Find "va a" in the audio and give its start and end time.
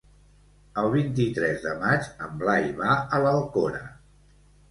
2.81-3.19